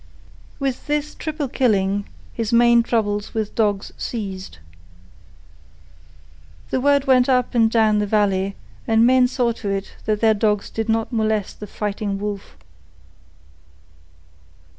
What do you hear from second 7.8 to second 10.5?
the valley, and men saw to it that their